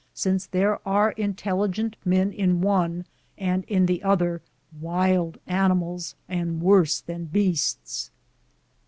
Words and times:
since 0.15 0.47
there 0.47 0.79
are 0.83 1.11
intelligent 1.11 1.95
men 2.03 2.31
in 2.31 2.59
one, 2.59 3.05
and 3.37 3.63
in 3.65 3.85
the 3.85 4.01
other 4.01 4.41
wild 4.79 5.37
wnimalH 5.47 6.15
and 6.27 6.59
worse 6.59 7.01
than 7.01 7.25
beasts. 7.25 8.09